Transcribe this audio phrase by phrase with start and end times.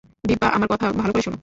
[0.23, 1.35] দিব্যা, আমার কথা ভালো করে শোন।